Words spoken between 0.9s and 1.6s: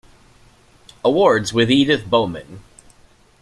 Awards